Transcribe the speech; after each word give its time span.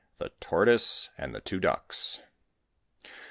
THE 0.17 0.29
TORTOISE 0.39 1.11
AND 1.15 1.35
THE 1.35 1.41
TWO 1.41 1.59
DUCKS. 1.59 2.21